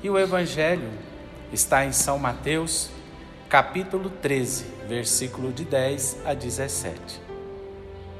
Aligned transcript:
E 0.00 0.08
o 0.08 0.16
Evangelho 0.16 0.92
está 1.52 1.84
em 1.84 1.90
São 1.90 2.20
Mateus, 2.20 2.88
capítulo 3.48 4.08
13, 4.08 4.64
versículo 4.86 5.52
de 5.52 5.64
10 5.64 6.18
a 6.24 6.34
17. 6.34 7.20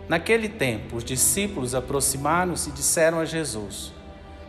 Naquele 0.08 0.48
tempo, 0.48 0.96
os 0.96 1.04
discípulos 1.04 1.76
aproximaram-se 1.76 2.70
e 2.70 2.72
disseram 2.72 3.20
a 3.20 3.24
Jesus: 3.24 3.92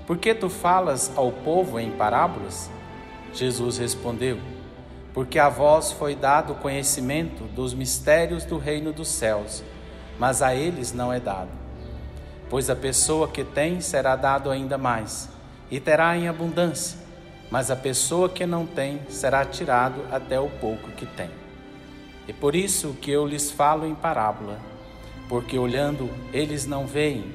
Por 0.08 0.18
que 0.18 0.34
tu 0.34 0.50
falas 0.50 1.12
ao 1.16 1.32
povo 1.32 1.80
em 1.80 1.92
parábolas? 1.92 2.68
Jesus 3.32 3.78
respondeu: 3.78 4.40
Porque 5.14 5.38
a 5.38 5.50
vós 5.50 5.92
foi 5.92 6.16
dado 6.16 6.56
conhecimento 6.56 7.44
dos 7.44 7.76
mistérios 7.76 8.44
do 8.44 8.58
reino 8.58 8.92
dos 8.92 9.08
céus, 9.08 9.64
mas 10.18 10.42
a 10.42 10.56
eles 10.56 10.94
não 10.94 11.14
é 11.14 11.20
dado. 11.20 11.52
Pois 12.50 12.72
a 12.72 12.76
pessoa 12.76 13.28
que 13.28 13.44
tem 13.44 13.82
será 13.82 14.16
dado 14.16 14.50
ainda 14.50 14.80
mais, 14.80 15.30
e 15.70 15.80
terá 15.80 16.18
em 16.18 16.28
abundância, 16.28 17.09
mas 17.52 17.72
a 17.72 17.76
pessoa 17.76 18.30
que 18.30 18.46
não 18.46 18.66
tem 18.66 19.02
será 19.10 19.44
tirado 19.44 20.02
até 20.12 20.40
o 20.40 20.50
pouco 20.50 20.92
que 20.92 21.06
tem. 21.06 21.30
E 22.28 22.34
por 22.34 22.56
isso 22.56 22.96
que 23.02 23.10
eu 23.10 23.26
lhes 23.26 23.50
falo 23.50 23.88
em 23.88 23.96
parábola, 23.96 24.60
porque 25.28 25.58
olhando 25.58 26.10
eles 26.32 26.66
não 26.66 26.86
veem, 26.86 27.26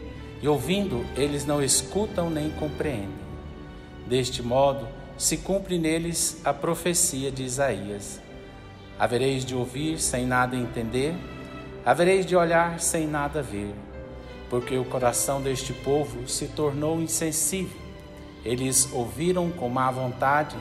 e 0.40 0.46
ouvindo 0.46 1.04
eles 1.16 1.44
não 1.44 1.62
escutam 1.62 2.30
nem 2.30 2.50
compreendem. 2.50 3.24
Deste 4.06 4.42
modo, 4.42 4.86
se 5.16 5.38
cumpre 5.38 5.78
neles 5.78 6.40
a 6.44 6.52
profecia 6.52 7.30
de 7.32 7.42
Isaías: 7.42 8.20
Havereis 8.98 9.44
de 9.44 9.54
ouvir 9.54 9.98
sem 9.98 10.26
nada 10.26 10.54
entender, 10.54 11.14
havereis 11.84 12.24
de 12.26 12.36
olhar 12.36 12.78
sem 12.78 13.06
nada 13.06 13.42
ver, 13.42 13.74
porque 14.48 14.76
o 14.76 14.84
coração 14.84 15.40
deste 15.40 15.72
povo 15.72 16.28
se 16.28 16.48
tornou 16.48 17.00
insensível. 17.00 17.83
Eles 18.44 18.88
ouviram 18.92 19.50
com 19.50 19.68
má 19.68 19.90
vontade 19.90 20.56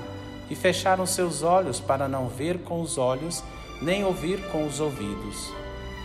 e 0.49 0.55
fecharam 0.55 1.05
seus 1.05 1.43
olhos 1.43 1.79
para 1.79 2.07
não 2.07 2.27
ver 2.27 2.59
com 2.59 2.81
os 2.81 2.97
olhos, 2.97 3.43
nem 3.81 4.05
ouvir 4.05 4.39
com 4.51 4.65
os 4.65 4.79
ouvidos, 4.79 5.51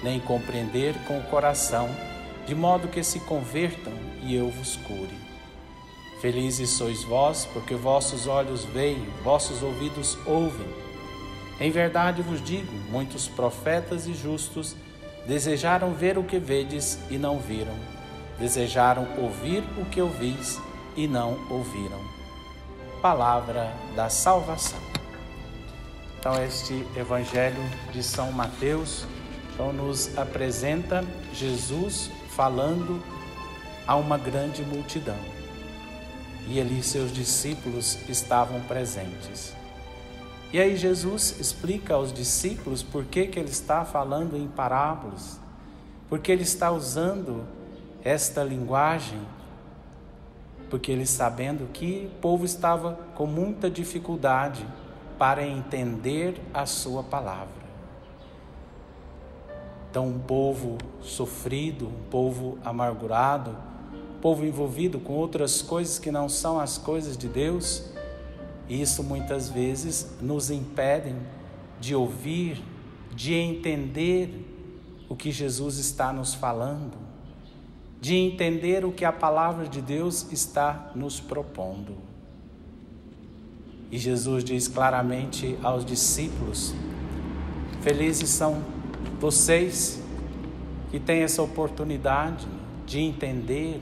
nem 0.02 0.18
compreender 0.18 0.94
com 1.06 1.18
o 1.18 1.22
coração, 1.24 1.88
de 2.46 2.54
modo 2.54 2.88
que 2.88 3.02
se 3.02 3.20
convertam 3.20 3.92
e 4.22 4.34
eu 4.34 4.50
vos 4.50 4.76
cure. 4.76 5.16
Felizes 6.20 6.70
sois 6.70 7.04
vós, 7.04 7.46
porque 7.52 7.74
vossos 7.74 8.26
olhos 8.26 8.64
veem, 8.64 9.06
vossos 9.22 9.62
ouvidos 9.62 10.18
ouvem. 10.26 10.66
Em 11.60 11.70
verdade 11.70 12.22
vos 12.22 12.42
digo: 12.42 12.72
muitos 12.90 13.28
profetas 13.28 14.06
e 14.06 14.14
justos 14.14 14.74
desejaram 15.26 15.92
ver 15.92 16.18
o 16.18 16.24
que 16.24 16.38
vedes 16.38 16.98
e 17.10 17.18
não 17.18 17.38
viram, 17.38 17.74
desejaram 18.38 19.06
ouvir 19.18 19.62
o 19.76 19.84
que 19.84 20.00
ouvis 20.00 20.60
e 20.98 21.06
não 21.06 21.38
ouviram. 21.48 22.00
Palavra 23.00 23.72
da 23.94 24.08
salvação. 24.08 24.80
Então, 26.18 26.34
este 26.42 26.84
Evangelho 26.96 27.62
de 27.92 28.02
São 28.02 28.32
Mateus 28.32 29.06
então, 29.54 29.72
nos 29.72 30.18
apresenta 30.18 31.04
Jesus 31.32 32.10
falando 32.30 33.00
a 33.86 33.94
uma 33.94 34.18
grande 34.18 34.62
multidão 34.64 35.16
e 36.48 36.60
ali 36.60 36.82
seus 36.82 37.12
discípulos 37.12 37.96
estavam 38.08 38.60
presentes. 38.62 39.54
E 40.52 40.58
aí 40.58 40.76
Jesus 40.76 41.38
explica 41.38 41.94
aos 41.94 42.12
discípulos 42.12 42.82
por 42.82 43.04
que, 43.04 43.28
que 43.28 43.38
ele 43.38 43.50
está 43.50 43.84
falando 43.84 44.36
em 44.36 44.48
parábolas, 44.48 45.38
porque 46.08 46.32
ele 46.32 46.42
está 46.42 46.72
usando 46.72 47.44
esta 48.02 48.42
linguagem, 48.42 49.20
porque 50.70 50.92
ele 50.92 51.06
sabendo 51.06 51.68
que 51.72 52.10
o 52.12 52.20
povo 52.20 52.44
estava 52.44 52.98
com 53.14 53.26
muita 53.26 53.70
dificuldade 53.70 54.66
para 55.18 55.46
entender 55.46 56.40
a 56.52 56.66
sua 56.66 57.02
palavra. 57.02 57.68
Então, 59.90 60.06
um 60.06 60.18
povo 60.18 60.76
sofrido, 61.00 61.86
um 61.86 62.10
povo 62.10 62.58
amargurado, 62.64 63.56
povo 64.20 64.44
envolvido 64.44 64.98
com 64.98 65.14
outras 65.14 65.62
coisas 65.62 65.98
que 65.98 66.10
não 66.10 66.28
são 66.28 66.58
as 66.58 66.76
coisas 66.76 67.16
de 67.16 67.28
Deus, 67.28 67.90
isso 68.68 69.02
muitas 69.02 69.48
vezes 69.48 70.16
nos 70.20 70.50
impedem 70.50 71.16
de 71.80 71.94
ouvir, 71.94 72.62
de 73.14 73.34
entender 73.34 74.44
o 75.08 75.16
que 75.16 75.30
Jesus 75.30 75.78
está 75.78 76.12
nos 76.12 76.34
falando, 76.34 77.07
de 78.00 78.14
entender 78.14 78.84
o 78.84 78.92
que 78.92 79.04
a 79.04 79.12
palavra 79.12 79.68
de 79.68 79.80
Deus 79.80 80.30
está 80.32 80.90
nos 80.94 81.20
propondo. 81.20 81.96
E 83.90 83.98
Jesus 83.98 84.44
diz 84.44 84.68
claramente 84.68 85.58
aos 85.62 85.84
discípulos: 85.84 86.74
Felizes 87.82 88.30
são 88.30 88.62
vocês 89.18 90.02
que 90.90 91.00
têm 91.00 91.22
essa 91.22 91.42
oportunidade 91.42 92.46
de 92.86 93.00
entender 93.00 93.80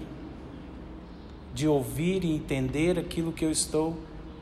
de 1.56 1.66
ouvir 1.66 2.22
e 2.22 2.34
entender 2.34 2.98
aquilo 2.98 3.32
que 3.32 3.42
eu 3.42 3.50
estou 3.50 3.96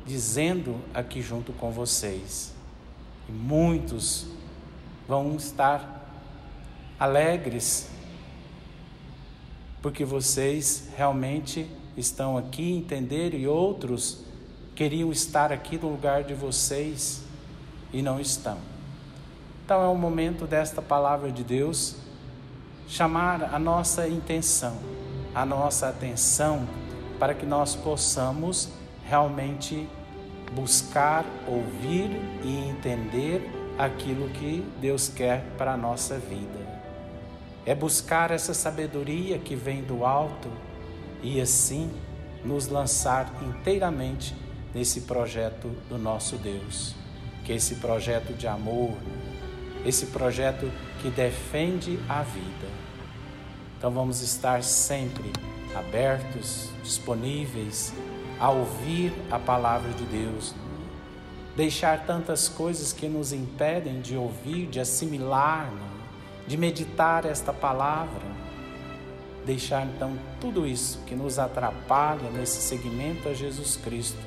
dizendo 0.04 0.80
aqui 0.92 1.22
junto 1.22 1.52
com 1.52 1.70
vocês. 1.70 2.52
E 3.28 3.32
muitos 3.32 4.26
vão 5.06 5.36
estar 5.36 6.10
alegres 6.98 7.88
porque 9.84 10.02
vocês 10.02 10.88
realmente 10.96 11.70
estão 11.94 12.38
aqui, 12.38 12.72
entenderam, 12.72 13.38
e 13.38 13.46
outros 13.46 14.24
queriam 14.74 15.12
estar 15.12 15.52
aqui 15.52 15.76
no 15.76 15.90
lugar 15.90 16.24
de 16.24 16.32
vocês 16.32 17.22
e 17.92 18.00
não 18.00 18.18
estão. 18.18 18.56
Então 19.62 19.84
é 19.84 19.86
o 19.86 19.94
momento 19.94 20.46
desta 20.46 20.80
palavra 20.80 21.30
de 21.30 21.44
Deus 21.44 21.96
chamar 22.88 23.54
a 23.54 23.58
nossa 23.58 24.08
intenção, 24.08 24.74
a 25.34 25.44
nossa 25.44 25.90
atenção 25.90 26.66
para 27.18 27.34
que 27.34 27.44
nós 27.44 27.76
possamos 27.76 28.70
realmente 29.06 29.86
buscar, 30.54 31.26
ouvir 31.46 32.10
e 32.42 32.70
entender 32.70 33.74
aquilo 33.76 34.30
que 34.30 34.66
Deus 34.80 35.10
quer 35.10 35.44
para 35.58 35.74
a 35.74 35.76
nossa 35.76 36.18
vida. 36.18 36.73
É 37.66 37.74
buscar 37.74 38.30
essa 38.30 38.52
sabedoria 38.52 39.38
que 39.38 39.56
vem 39.56 39.82
do 39.82 40.04
alto 40.04 40.50
e 41.22 41.40
assim 41.40 41.90
nos 42.44 42.68
lançar 42.68 43.32
inteiramente 43.42 44.36
nesse 44.74 45.02
projeto 45.02 45.68
do 45.88 45.96
nosso 45.96 46.36
Deus, 46.36 46.94
que 47.44 47.52
é 47.52 47.56
esse 47.56 47.76
projeto 47.76 48.34
de 48.34 48.46
amor, 48.46 48.92
esse 49.86 50.06
projeto 50.06 50.70
que 51.00 51.08
defende 51.08 51.98
a 52.08 52.22
vida. 52.22 52.68
Então 53.78 53.90
vamos 53.90 54.20
estar 54.20 54.62
sempre 54.62 55.32
abertos, 55.74 56.70
disponíveis 56.82 57.92
a 58.38 58.50
ouvir 58.50 59.12
a 59.30 59.38
palavra 59.38 59.90
de 59.92 60.04
Deus. 60.04 60.54
Deixar 61.56 62.04
tantas 62.04 62.48
coisas 62.48 62.92
que 62.92 63.08
nos 63.08 63.32
impedem 63.32 64.00
de 64.00 64.16
ouvir, 64.16 64.66
de 64.66 64.80
assimilar, 64.80 65.72
de 66.46 66.56
meditar 66.56 67.24
esta 67.24 67.52
palavra. 67.52 68.34
Deixar 69.44 69.84
então 69.84 70.18
tudo 70.40 70.66
isso 70.66 71.00
que 71.06 71.14
nos 71.14 71.38
atrapalha 71.38 72.30
nesse 72.30 72.60
seguimento 72.62 73.28
a 73.28 73.34
Jesus 73.34 73.76
Cristo 73.76 74.18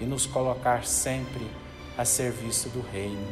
e 0.00 0.04
nos 0.04 0.26
colocar 0.26 0.84
sempre 0.84 1.46
a 1.96 2.04
serviço 2.04 2.68
do 2.70 2.80
Reino. 2.80 3.26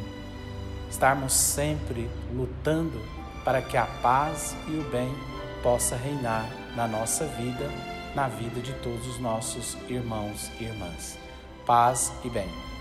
Estarmos 0.89 1.33
sempre 1.33 2.09
lutando 2.33 3.01
para 3.43 3.61
que 3.61 3.75
a 3.75 3.85
paz 3.85 4.55
e 4.67 4.77
o 4.77 4.83
bem 4.89 5.13
possa 5.61 5.95
reinar 5.95 6.47
na 6.75 6.87
nossa 6.87 7.25
vida, 7.25 7.69
na 8.15 8.27
vida 8.27 8.61
de 8.61 8.73
todos 8.73 9.07
os 9.07 9.19
nossos 9.19 9.75
irmãos 9.89 10.51
e 10.59 10.65
irmãs. 10.65 11.17
Paz 11.65 12.13
e 12.23 12.29
bem. 12.29 12.72